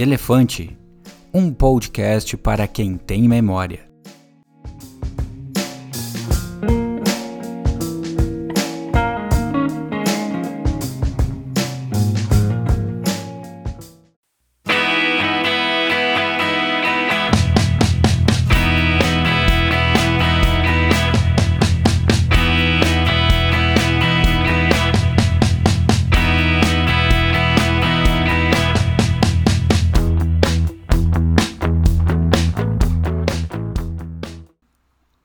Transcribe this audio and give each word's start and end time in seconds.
Elefante, 0.00 0.78
um 1.34 1.52
podcast 1.52 2.36
para 2.36 2.68
quem 2.68 2.96
tem 2.96 3.26
memória. 3.26 3.87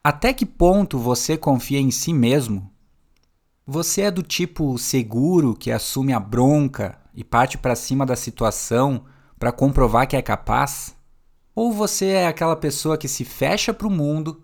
Até 0.05 0.33
que 0.33 0.45
ponto 0.45 0.99
você 0.99 1.37
confia 1.37 1.79
em 1.79 1.89
si 1.89 2.11
mesmo? 2.11 2.69
Você 3.65 4.01
é 4.01 4.11
do 4.11 4.21
tipo 4.21 4.77
seguro 4.77 5.53
que 5.53 5.71
assume 5.71 6.11
a 6.11 6.19
bronca 6.19 6.99
e 7.15 7.23
parte 7.23 7.57
para 7.57 7.73
cima 7.73 8.05
da 8.05 8.17
situação 8.17 9.05
para 9.39 9.53
comprovar 9.53 10.05
que 10.05 10.17
é 10.17 10.21
capaz? 10.21 10.93
Ou 11.55 11.71
você 11.71 12.07
é 12.07 12.27
aquela 12.27 12.57
pessoa 12.57 12.97
que 12.97 13.07
se 13.07 13.23
fecha 13.23 13.73
para 13.73 13.87
o 13.87 13.89
mundo 13.89 14.43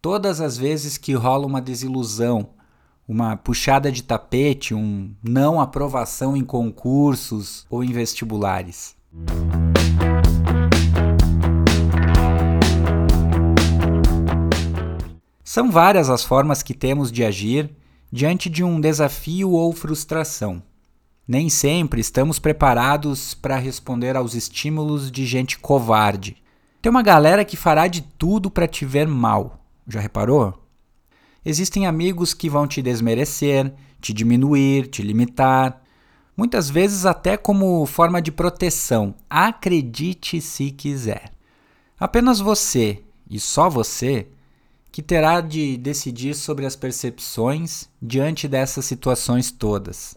todas 0.00 0.40
as 0.40 0.56
vezes 0.56 0.96
que 0.96 1.12
rola 1.12 1.44
uma 1.44 1.60
desilusão, 1.60 2.50
uma 3.08 3.36
puxada 3.36 3.90
de 3.90 4.04
tapete, 4.04 4.74
um 4.74 5.12
não 5.24 5.60
aprovação 5.60 6.36
em 6.36 6.44
concursos 6.44 7.66
ou 7.68 7.82
em 7.82 7.90
vestibulares? 7.90 8.94
São 15.60 15.70
várias 15.70 16.08
as 16.08 16.24
formas 16.24 16.62
que 16.62 16.72
temos 16.72 17.12
de 17.12 17.22
agir 17.22 17.70
diante 18.10 18.48
de 18.48 18.64
um 18.64 18.80
desafio 18.80 19.50
ou 19.50 19.74
frustração. 19.74 20.62
Nem 21.28 21.50
sempre 21.50 22.00
estamos 22.00 22.38
preparados 22.38 23.34
para 23.34 23.58
responder 23.58 24.16
aos 24.16 24.34
estímulos 24.34 25.12
de 25.12 25.26
gente 25.26 25.58
covarde. 25.58 26.38
Tem 26.80 26.88
uma 26.88 27.02
galera 27.02 27.44
que 27.44 27.58
fará 27.58 27.88
de 27.88 28.00
tudo 28.00 28.50
para 28.50 28.66
te 28.66 28.86
ver 28.86 29.06
mal. 29.06 29.62
Já 29.86 30.00
reparou? 30.00 30.66
Existem 31.44 31.86
amigos 31.86 32.32
que 32.32 32.48
vão 32.48 32.66
te 32.66 32.80
desmerecer, 32.80 33.70
te 34.00 34.14
diminuir, 34.14 34.86
te 34.86 35.02
limitar, 35.02 35.82
muitas 36.34 36.70
vezes 36.70 37.04
até 37.04 37.36
como 37.36 37.84
forma 37.84 38.22
de 38.22 38.32
proteção. 38.32 39.14
Acredite 39.28 40.40
se 40.40 40.70
quiser. 40.70 41.30
Apenas 41.98 42.40
você, 42.40 43.04
e 43.28 43.38
só 43.38 43.68
você, 43.68 44.26
que 44.92 45.02
terá 45.02 45.40
de 45.40 45.76
decidir 45.76 46.34
sobre 46.34 46.66
as 46.66 46.74
percepções 46.74 47.88
diante 48.00 48.48
dessas 48.48 48.84
situações 48.84 49.50
todas. 49.50 50.16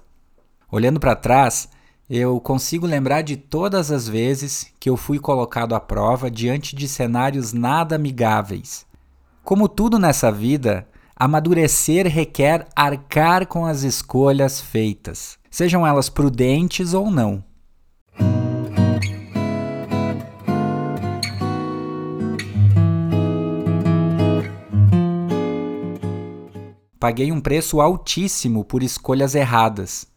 Olhando 0.72 1.00
para 1.00 1.16
trás, 1.16 1.70
eu 2.10 2.40
consigo 2.40 2.86
lembrar 2.86 3.22
de 3.22 3.38
todas 3.38 3.92
as 3.92 4.08
vezes 4.08 4.68
que 4.80 4.90
eu 4.90 4.98
fui 4.98 5.20
colocado 5.20 5.74
à 5.76 5.80
prova 5.80 6.30
diante 6.30 6.76
de 6.76 6.88
cenários 6.88 7.54
nada 7.54 7.96
amigáveis. 7.96 8.86
Como 9.44 9.70
tudo 9.70 10.00
nessa 10.00 10.32
vida, 10.32 10.88
amadurecer 11.16 12.08
requer 12.08 12.68
arcar 12.76 13.46
com 13.46 13.66
as 13.66 13.84
escolhas 13.84 14.60
feitas, 14.60 15.38
sejam 15.50 15.86
elas 15.86 16.10
prudentes 16.10 16.94
ou 16.94 17.12
não. 17.12 17.44
Paguei 27.04 27.34
um 27.34 27.42
preço 27.42 27.82
altíssimo 27.82 28.64
por 28.64 28.82
escolhas 28.82 29.36
erradas. 29.36 30.08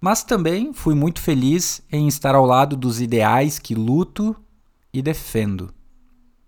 Mas 0.00 0.22
também 0.22 0.72
fui 0.72 0.94
muito 0.94 1.20
feliz 1.20 1.82
em 1.90 2.06
estar 2.06 2.36
ao 2.36 2.46
lado 2.46 2.76
dos 2.76 3.00
ideais 3.00 3.58
que 3.58 3.74
luto 3.74 4.36
e 4.94 5.02
defendo. 5.02 5.74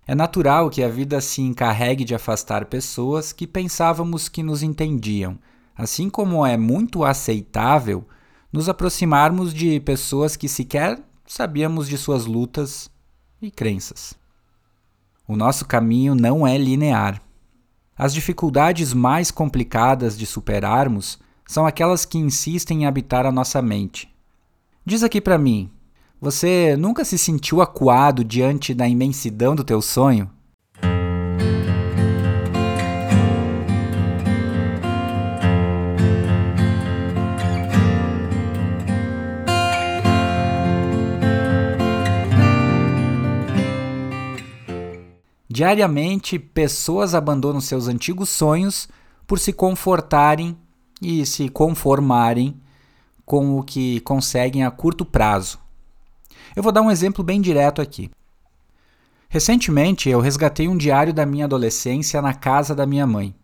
É 0.07 0.15
natural 0.15 0.71
que 0.71 0.85
a 0.85 0.89
vida 0.89 1.21
se 1.21 1.43
encarregue 1.43 2.05
de 2.05 2.15
afastar 2.15 2.67
pessoas 2.67 3.33
que 3.33 3.45
pensávamos 3.45 4.29
que 4.29 4.41
nos 4.41 4.63
entendiam, 4.63 5.37
assim 5.77 6.09
como 6.09 6.47
é 6.47 6.57
muito 6.57 7.05
aceitável 7.05 8.07
nos 8.53 8.69
aproximarmos 8.69 9.53
de 9.53 9.81
pessoas 9.81 10.37
que 10.37 10.49
sequer 10.49 11.03
sabíamos 11.27 11.89
de 11.89 11.99
suas 11.99 12.25
lutas 12.25 12.89
e 13.41 13.51
crenças. 13.51 14.15
O 15.27 15.35
nosso 15.35 15.67
caminho 15.67 16.15
não 16.15 16.47
é 16.47 16.57
linear. 16.57 17.21
As 17.97 18.15
dificuldades 18.15 18.95
mais 18.95 19.31
complicadas 19.31 20.17
de 20.17 20.27
superarmos 20.27 21.19
são 21.47 21.67
aquelas 21.67 22.05
que 22.05 22.19
insistem 22.19 22.83
em 22.83 22.87
habitar 22.87 23.27
a 23.27 23.33
nossa 23.33 23.61
mente. 23.61 24.13
Diz 24.85 25.03
aqui 25.03 25.21
para 25.21 25.39
mim, 25.39 25.71
você 26.21 26.77
nunca 26.77 27.05
se 27.05 27.19
sentiu 27.19 27.61
acuado 27.61 28.25
diante 28.25 28.73
da 28.73 28.89
imensidão 28.89 29.55
do 29.55 29.63
teu 29.63 29.83
sonho? 29.83 30.31
Diariamente, 45.55 46.39
pessoas 46.39 47.15
abandonam 47.15 47.61
seus 47.61 47.87
antigos 47.87 48.31
sonhos 48.31 48.89
por 49.27 49.39
se 49.39 49.53
confortarem 49.53 50.57
e 50.99 51.27
se 51.27 51.51
conformarem 51.51 52.59
com 53.27 53.59
o 53.59 53.63
que 53.63 54.01
conseguem 54.01 54.65
a 54.65 54.71
curto 54.71 55.05
prazo. 55.05 55.59
Eu 56.57 56.63
vou 56.63 56.73
dar 56.73 56.81
um 56.81 56.91
exemplo 56.91 57.23
bem 57.23 57.39
direto 57.39 57.83
aqui. 57.83 58.11
Recentemente, 59.29 60.09
eu 60.09 60.21
resgatei 60.21 60.69
um 60.69 60.77
diário 60.77 61.13
da 61.13 61.27
minha 61.27 61.45
adolescência 61.45 62.23
na 62.23 62.33
casa 62.33 62.75
da 62.75 62.87
minha 62.87 63.07
mãe. 63.07 63.35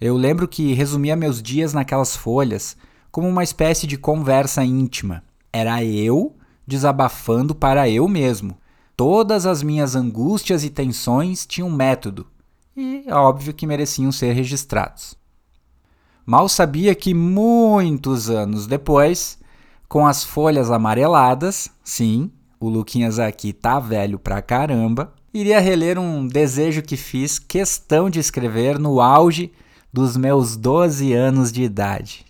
Eu 0.00 0.16
lembro 0.16 0.48
que 0.48 0.74
resumia 0.74 1.14
meus 1.14 1.40
dias 1.40 1.72
naquelas 1.72 2.16
folhas 2.16 2.76
como 3.12 3.28
uma 3.28 3.44
espécie 3.44 3.86
de 3.86 3.96
conversa 3.96 4.64
íntima. 4.64 5.22
Era 5.52 5.84
eu 5.84 6.34
desabafando 6.66 7.54
para 7.54 7.88
eu 7.88 8.08
mesmo, 8.08 8.58
Todas 8.96 9.44
as 9.44 9.62
minhas 9.62 9.94
angústias 9.94 10.64
e 10.64 10.70
tensões 10.70 11.44
tinham 11.44 11.68
método, 11.68 12.26
e 12.74 13.04
é 13.06 13.14
óbvio 13.14 13.52
que 13.52 13.66
mereciam 13.66 14.10
ser 14.10 14.32
registrados. 14.32 15.14
Mal 16.24 16.48
sabia 16.48 16.94
que 16.94 17.12
muitos 17.12 18.30
anos 18.30 18.66
depois, 18.66 19.38
com 19.86 20.06
as 20.06 20.24
folhas 20.24 20.70
amareladas, 20.70 21.68
sim, 21.84 22.30
o 22.58 22.70
Luquinhas 22.70 23.18
aqui 23.18 23.52
tá 23.52 23.78
velho 23.78 24.18
pra 24.18 24.40
caramba, 24.40 25.12
iria 25.32 25.60
reler 25.60 25.98
um 25.98 26.26
desejo 26.26 26.80
que 26.80 26.96
fiz 26.96 27.38
questão 27.38 28.08
de 28.08 28.18
escrever 28.18 28.78
no 28.78 29.00
auge 29.00 29.52
dos 29.92 30.16
meus 30.16 30.56
12 30.56 31.12
anos 31.12 31.52
de 31.52 31.62
idade. 31.62 32.24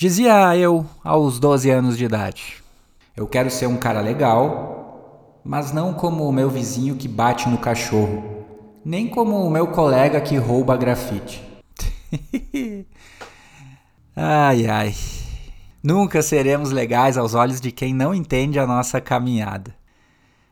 Dizia 0.00 0.56
eu 0.56 0.86
aos 1.02 1.40
12 1.40 1.68
anos 1.70 1.98
de 1.98 2.04
idade: 2.04 2.62
Eu 3.16 3.26
quero 3.26 3.50
ser 3.50 3.66
um 3.66 3.76
cara 3.76 4.00
legal, 4.00 5.40
mas 5.42 5.72
não 5.72 5.92
como 5.92 6.28
o 6.28 6.32
meu 6.32 6.48
vizinho 6.48 6.94
que 6.94 7.08
bate 7.08 7.48
no 7.48 7.58
cachorro, 7.58 8.46
nem 8.84 9.08
como 9.08 9.44
o 9.44 9.50
meu 9.50 9.66
colega 9.66 10.20
que 10.20 10.36
rouba 10.36 10.76
grafite. 10.76 11.42
ai 14.14 14.68
ai. 14.68 14.94
Nunca 15.82 16.22
seremos 16.22 16.70
legais 16.70 17.18
aos 17.18 17.34
olhos 17.34 17.60
de 17.60 17.72
quem 17.72 17.92
não 17.92 18.14
entende 18.14 18.60
a 18.60 18.68
nossa 18.68 19.00
caminhada. 19.00 19.74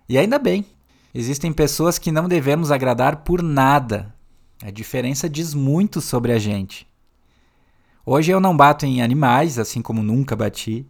E 0.08 0.18
ainda 0.18 0.40
bem, 0.40 0.66
existem 1.14 1.52
pessoas 1.52 2.00
que 2.00 2.10
não 2.10 2.26
devemos 2.26 2.72
agradar 2.72 3.18
por 3.18 3.40
nada. 3.44 4.12
A 4.60 4.72
diferença 4.72 5.30
diz 5.30 5.54
muito 5.54 6.00
sobre 6.00 6.32
a 6.32 6.38
gente. 6.40 6.84
Hoje 8.08 8.30
eu 8.30 8.38
não 8.38 8.56
bato 8.56 8.86
em 8.86 9.02
animais, 9.02 9.58
assim 9.58 9.82
como 9.82 10.00
nunca 10.00 10.36
bati, 10.36 10.86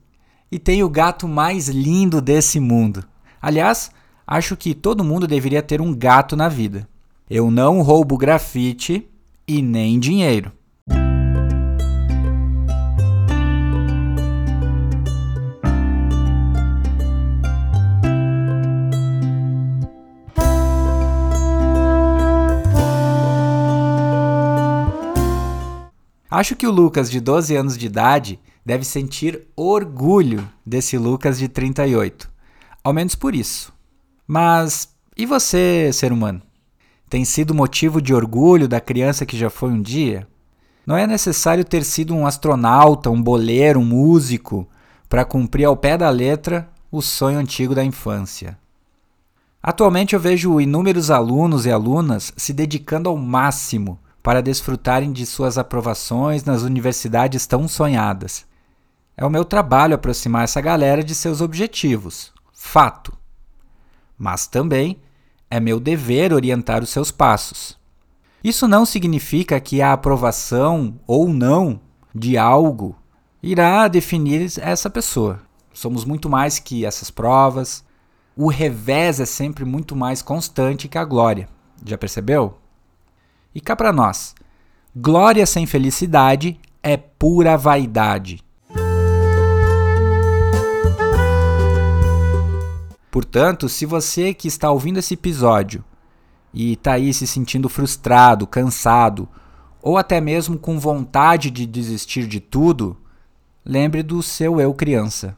e 0.53 0.59
tenho 0.59 0.85
o 0.85 0.91
gato 0.91 1.27
mais 1.27 1.67
lindo 1.67 2.21
desse 2.21 2.61
mundo. 2.61 3.03
Aliás, 3.41 3.91
acho 4.27 4.55
que 4.55 4.75
todo 4.75 5.03
mundo 5.03 5.27
deveria 5.27 5.63
ter 5.63 5.81
um 5.81 5.95
gato 5.95 6.37
na 6.37 6.47
vida. 6.47 6.87
Eu 7.31 7.51
não 7.51 7.81
roubo 7.81 8.19
grafite 8.19 9.09
e 9.49 9.63
nem 9.63 9.99
dinheiro. 9.99 10.53
Acho 26.31 26.57
que 26.57 26.67
o 26.67 26.71
Lucas 26.71 27.11
de 27.11 27.21
12 27.21 27.55
anos 27.55 27.79
de 27.79 27.87
idade 27.87 28.41
deve 28.65 28.85
sentir 28.85 29.47
orgulho 29.55 30.49
desse 30.65 30.99
Lucas 30.99 31.39
de 31.39 31.49
38. 31.49 32.29
Ao 32.83 32.93
menos 32.93 33.15
por 33.15 33.35
isso. 33.35 33.73
Mas 34.27 34.97
e 35.17 35.25
você, 35.25 35.91
ser 35.93 36.13
humano? 36.13 36.43
Tem 37.09 37.25
sido 37.25 37.55
motivo 37.55 38.03
de 38.03 38.13
orgulho 38.13 38.69
da 38.69 38.81
criança 38.81 39.25
que 39.25 39.37
já 39.37 39.49
foi 39.49 39.71
um 39.71 39.81
dia? 39.81 40.29
Não 40.85 40.97
é 40.97 41.07
necessário 41.07 41.65
ter 41.65 41.85
sido 41.85 42.15
um 42.15 42.27
astronauta, 42.27 43.09
um 43.09 43.23
boleiro, 43.23 43.81
um 43.81 43.85
músico 43.85 44.69
para 45.09 45.25
cumprir 45.25 45.65
ao 45.65 45.77
pé 45.77 45.97
da 45.97 46.11
letra 46.11 46.69
o 46.91 47.01
sonho 47.01 47.39
antigo 47.39 47.75
da 47.75 47.85
infância. 47.85 48.59
Atualmente 49.63 50.15
eu 50.15 50.21
vejo 50.21 50.61
inúmeros 50.61 51.11
alunos 51.11 51.65
e 51.67 51.71
alunas 51.71 52.33
se 52.37 52.53
dedicando 52.53 53.09
ao 53.09 53.17
máximo 53.17 53.99
para 54.27 54.43
desfrutarem 54.43 55.13
de 55.13 55.25
suas 55.25 55.57
aprovações 55.57 56.43
nas 56.43 56.63
universidades 56.63 57.47
tão 57.47 57.69
sonhadas. 57.69 58.45
É 59.17 59.25
o 59.25 59.31
meu 59.31 59.45
trabalho 59.45 59.95
aproximar 59.95 60.43
essa 60.43 60.61
galera 60.61 61.05
de 61.05 61.15
seus 61.15 61.41
objetivos, 61.41 62.33
fato. 62.53 63.17
Mas 64.19 64.49
também 64.49 65.01
é 65.49 65.61
meu 65.61 65.79
dever 65.79 66.33
orientar 66.33 66.83
os 66.83 66.91
seus 66.91 67.13
passos. 67.13 67.79
Isso 68.43 68.67
não 68.67 68.85
significa 68.85 69.61
que 69.61 69.81
a 69.81 69.93
aprovação 69.93 70.99
ou 71.07 71.29
não 71.29 71.79
de 72.13 72.37
algo 72.37 72.97
irá 73.41 73.87
definir 73.87 74.51
essa 74.61 74.91
pessoa. 74.91 75.41
Somos 75.73 76.05
muito 76.05 76.29
mais 76.29 76.59
que 76.59 76.85
essas 76.85 77.13
provas. 77.13 77.85
O 78.37 78.49
revés 78.49 79.21
é 79.21 79.25
sempre 79.25 79.65
muito 79.65 79.95
mais 79.95 80.21
constante 80.21 80.89
que 80.89 80.99
a 80.99 81.05
glória. 81.05 81.49
Já 81.85 81.97
percebeu? 81.97 82.59
E 83.57 83.61
cá 83.63 83.75
para 83.75 83.91
nós. 83.91 84.35
Glória 84.95 85.47
sem 85.47 85.65
felicidade 85.65 86.61
é 86.83 86.95
pura 86.95 87.57
vaidade. 87.57 88.45
Portanto, 93.11 93.67
se 93.67 93.87
você 93.87 94.35
que 94.35 94.47
está 94.47 94.71
ouvindo 94.71 94.99
esse 94.99 95.15
episódio 95.15 95.83
e 96.53 96.75
está 96.75 96.93
aí 96.93 97.15
se 97.15 97.27
sentindo 97.27 97.67
frustrado, 97.67 98.47
cansado, 98.47 99.27
ou 99.81 99.97
até 99.97 100.21
mesmo 100.21 100.59
com 100.59 100.79
vontade 100.79 101.51
de 101.51 101.65
desistir 101.65 102.27
de 102.27 102.41
tudo, 102.41 102.95
lembre 103.65 104.03
do 104.03 104.23
seu 104.23 104.61
eu 104.61 104.75
criança. 104.75 105.35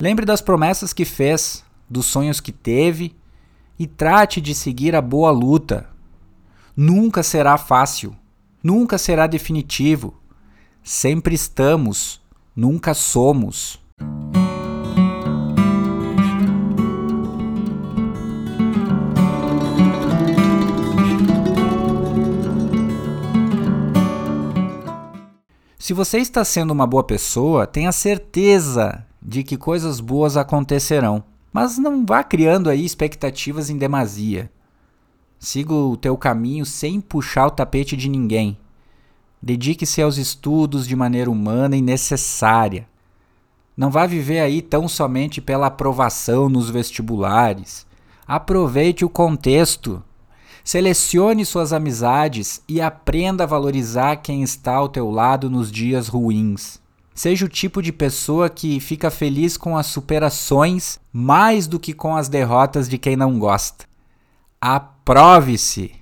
Lembre 0.00 0.24
das 0.24 0.40
promessas 0.40 0.94
que 0.94 1.04
fez, 1.04 1.62
dos 1.86 2.06
sonhos 2.06 2.40
que 2.40 2.50
teve 2.50 3.14
e 3.78 3.86
trate 3.86 4.40
de 4.40 4.54
seguir 4.54 4.96
a 4.96 5.02
boa 5.02 5.30
luta, 5.30 5.94
Nunca 6.78 7.22
será 7.22 7.56
fácil, 7.56 8.14
nunca 8.62 8.98
será 8.98 9.26
definitivo. 9.26 10.20
Sempre 10.82 11.34
estamos, 11.34 12.20
nunca 12.54 12.92
somos. 12.92 13.80
Se 25.78 25.94
você 25.94 26.18
está 26.18 26.44
sendo 26.44 26.72
uma 26.72 26.86
boa 26.86 27.04
pessoa, 27.04 27.66
tenha 27.66 27.90
certeza 27.90 29.06
de 29.22 29.42
que 29.42 29.56
coisas 29.56 29.98
boas 29.98 30.36
acontecerão. 30.36 31.24
Mas 31.50 31.78
não 31.78 32.04
vá 32.04 32.22
criando 32.22 32.68
aí 32.68 32.84
expectativas 32.84 33.70
em 33.70 33.78
demasia. 33.78 34.50
Siga 35.38 35.74
o 35.74 35.96
teu 35.96 36.16
caminho 36.16 36.64
sem 36.64 37.00
puxar 37.00 37.46
o 37.46 37.50
tapete 37.50 37.96
de 37.96 38.08
ninguém. 38.08 38.58
Dedique-se 39.42 40.00
aos 40.02 40.16
estudos 40.16 40.86
de 40.86 40.96
maneira 40.96 41.30
humana 41.30 41.76
e 41.76 41.82
necessária. 41.82 42.88
Não 43.76 43.90
vá 43.90 44.06
viver 44.06 44.40
aí 44.40 44.62
tão 44.62 44.88
somente 44.88 45.40
pela 45.40 45.66
aprovação 45.66 46.48
nos 46.48 46.70
vestibulares. 46.70 47.86
Aproveite 48.26 49.04
o 49.04 49.08
contexto. 49.08 50.02
Selecione 50.64 51.44
suas 51.44 51.72
amizades 51.72 52.62
e 52.66 52.80
aprenda 52.80 53.44
a 53.44 53.46
valorizar 53.46 54.16
quem 54.16 54.42
está 54.42 54.74
ao 54.74 54.88
teu 54.88 55.10
lado 55.10 55.48
nos 55.48 55.70
dias 55.70 56.08
ruins. 56.08 56.80
Seja 57.14 57.46
o 57.46 57.48
tipo 57.48 57.80
de 57.80 57.92
pessoa 57.92 58.50
que 58.50 58.80
fica 58.80 59.10
feliz 59.10 59.56
com 59.56 59.76
as 59.76 59.86
superações 59.86 60.98
mais 61.12 61.66
do 61.66 61.78
que 61.78 61.92
com 61.92 62.16
as 62.16 62.28
derrotas 62.28 62.88
de 62.88 62.98
quem 62.98 63.14
não 63.14 63.38
gosta. 63.38 63.86
Aprove-se! 65.08 65.94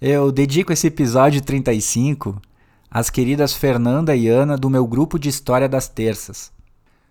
Eu 0.00 0.32
dedico 0.32 0.72
esse 0.72 0.88
episódio 0.88 1.40
35 1.40 2.42
às 2.90 3.08
queridas 3.08 3.52
Fernanda 3.52 4.16
e 4.16 4.26
Ana 4.26 4.56
do 4.56 4.68
meu 4.68 4.84
grupo 4.88 5.20
de 5.20 5.28
História 5.28 5.68
das 5.68 5.86
Terças. 5.86 6.55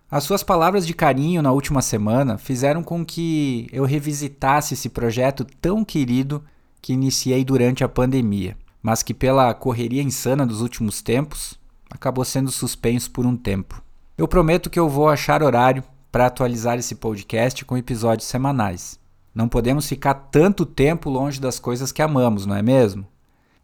As 0.10 0.24
suas 0.24 0.44
palavras 0.44 0.86
de 0.86 0.94
carinho 0.94 1.42
na 1.42 1.52
última 1.52 1.81
semana 1.81 2.38
fizeram 2.38 2.84
com 2.84 3.04
que 3.04 3.68
eu 3.72 3.86
revisitasse 3.86 4.75
esse 4.75 4.88
projeto 4.88 5.44
tão 5.60 5.84
querido 5.84 6.44
que 6.80 6.94
iniciei 6.94 7.44
durante 7.44 7.84
a 7.84 7.90
pandemia, 7.90 8.56
mas 8.84 9.02
que, 9.02 9.16
pela 9.16 9.52
correria 9.56 10.04
insana 10.04 10.45
dos 10.45 10.62
últimos 10.62 11.02
tempos, 11.02 11.59
acabou 11.90 12.24
sendo 12.24 12.52
suspenso 12.52 13.09
por 13.09 13.26
um 13.26 13.35
tempo. 13.35 13.81
Eu 14.16 14.28
prometo 14.28 14.69
que 14.69 14.80
eu 14.80 14.88
vou 14.88 15.09
achar 15.09 15.42
horário 15.42 15.83
para 16.12 16.28
atualizar 16.28 16.78
esse 16.78 16.95
podcast 16.95 17.66
com 17.66 17.76
episódios 17.76 18.28
semanais. 18.28 19.00
Não 19.33 19.50
podemos 19.50 19.88
ficar 19.90 20.14
tanto 20.14 20.68
tempo 20.68 21.09
longe 21.09 21.42
das 21.42 21.59
coisas 21.59 21.92
que 21.92 22.02
amamos, 22.02 22.45
não 22.45 22.56
é 22.56 22.62
mesmo? 22.62 23.07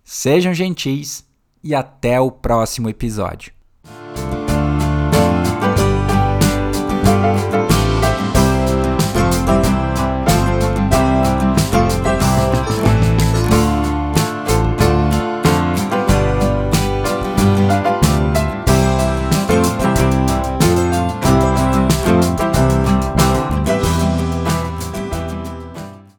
Sejam 0.04 0.54
gentis 0.56 1.24
e 1.64 1.76
até 1.76 2.20
o 2.20 2.32
próximo 2.32 2.90
episódio. 2.90 3.54